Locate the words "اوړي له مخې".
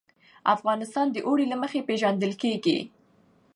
1.27-1.85